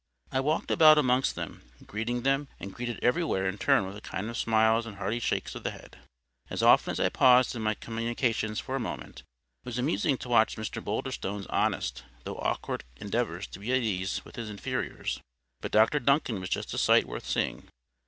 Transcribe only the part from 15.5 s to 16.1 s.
but Dr